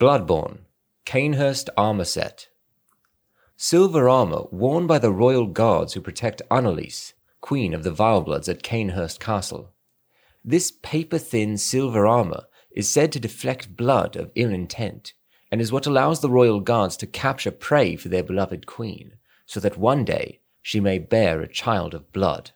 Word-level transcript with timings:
Bloodborne, 0.00 0.60
Cainhurst 1.04 1.68
Armor 1.76 2.06
Set. 2.06 2.48
Silver 3.58 4.08
armor 4.08 4.44
worn 4.50 4.86
by 4.86 4.98
the 4.98 5.12
royal 5.12 5.46
guards 5.46 5.92
who 5.92 6.00
protect 6.00 6.40
Annalise, 6.50 7.12
queen 7.42 7.74
of 7.74 7.82
the 7.82 7.90
Vilebloods 7.90 8.48
at 8.48 8.62
Cainhurst 8.62 9.20
Castle. 9.20 9.74
This 10.42 10.70
paper 10.70 11.18
thin 11.18 11.58
silver 11.58 12.06
armor 12.06 12.46
is 12.70 12.88
said 12.88 13.12
to 13.12 13.20
deflect 13.20 13.76
blood 13.76 14.16
of 14.16 14.32
ill 14.36 14.48
intent, 14.50 15.12
and 15.52 15.60
is 15.60 15.70
what 15.70 15.86
allows 15.86 16.22
the 16.22 16.30
royal 16.30 16.60
guards 16.60 16.96
to 16.96 17.06
capture 17.06 17.50
prey 17.50 17.94
for 17.94 18.08
their 18.08 18.22
beloved 18.22 18.64
queen, 18.64 19.18
so 19.44 19.60
that 19.60 19.76
one 19.76 20.06
day 20.06 20.40
she 20.62 20.80
may 20.80 20.98
bear 20.98 21.42
a 21.42 21.46
child 21.46 21.92
of 21.92 22.10
blood. 22.10 22.52